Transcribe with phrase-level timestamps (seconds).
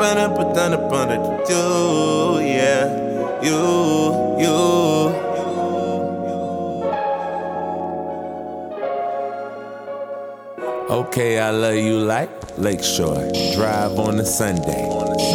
[0.00, 4.54] Up, burn up, you, yeah, you, you.
[10.88, 13.28] Okay, I love you like Lakeshore.
[13.56, 14.86] Drive on a Sunday.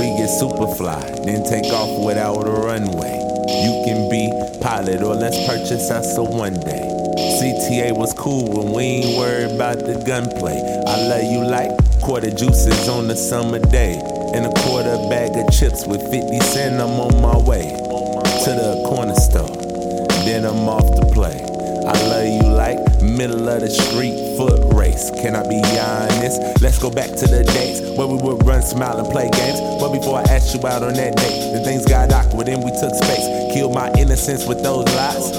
[0.00, 3.14] We get super fly, then take off without a runway.
[3.62, 4.28] You can be
[4.60, 6.90] pilot or let's purchase us a one day.
[7.38, 10.58] CTA was cool when we ain't worried about the gunplay.
[10.84, 11.70] I love you like
[12.02, 14.17] quarter juices on a summer day.
[14.34, 18.84] And a quarter bag of chips with 50 cent, I'm on my way to the
[18.86, 19.48] corner store.
[20.24, 21.40] Then I'm off to play.
[21.88, 25.10] I love you like middle of the street foot race.
[25.10, 26.60] Can I be honest?
[26.60, 29.58] Let's go back to the days where we would run, smile, and play games.
[29.80, 32.70] But before I asked you out on that date, then things got awkward and we
[32.78, 33.26] took space.
[33.54, 35.32] Killed my innocence with those lies.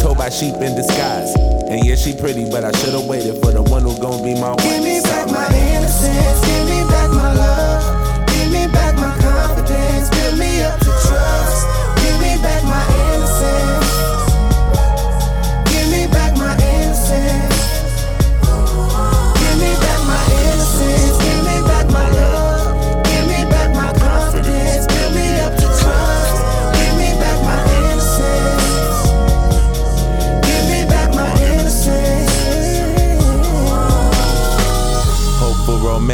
[0.00, 1.34] Told by sheep in disguise.
[1.68, 4.54] And yeah, she pretty, but I should've waited for the one who's gonna be my
[4.54, 4.62] wife.
[4.62, 6.55] Give me back my innocence,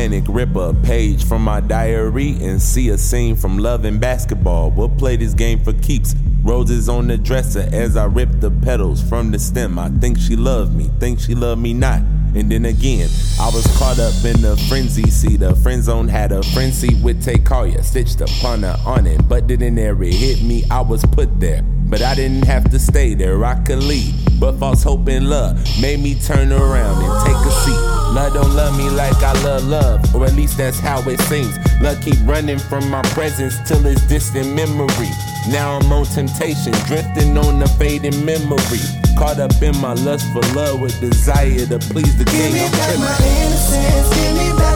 [0.00, 4.70] Romantic, rip a page from my diary and see a scene from love and basketball.
[4.70, 6.14] We'll play this game for keeps.
[6.42, 9.78] Roses on the dresser as I rip the petals from the stem.
[9.78, 12.00] I think she loved me, think she loved me not.
[12.34, 15.10] And then again, I was caught up in the frenzy.
[15.10, 19.28] See, the friend zone had a frenzy with Collier, stitched upon her on it.
[19.28, 21.60] But didn't ever hit me, I was put there.
[21.62, 24.29] But I didn't have to stay there, I could leave.
[24.40, 27.80] But false hope and love made me turn around and take a seat.
[28.16, 31.56] Love don't love me like I love love, or at least that's how it seems.
[31.80, 35.10] Love keep running from my presence till it's distant memory.
[35.50, 38.80] Now I'm on temptation, drifting on a fading memory.
[39.18, 42.52] Caught up in my lust for love with desire to please the Give king.
[42.54, 44.69] me I'm back my innocence, give me